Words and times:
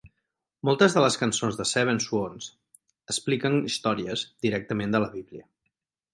Moltes 0.69 0.95
de 0.95 1.03
les 1.03 1.17
cançons 1.23 1.59
de 1.59 1.67
Seven 1.71 1.99
Swans 2.05 2.47
expliquen 3.15 3.59
històries 3.73 4.27
directament 4.49 4.99
de 4.99 5.05
la 5.07 5.13
Bíblia. 5.15 5.47